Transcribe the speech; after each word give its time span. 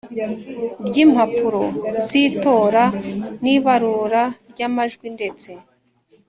ry 0.87 0.95
impapuro 1.03 1.63
z 2.07 2.09
itora 2.27 2.83
n 3.41 3.43
ibarura 3.55 4.23
ry 4.51 4.61
amajwi 4.67 5.07
ndetse 5.15 5.49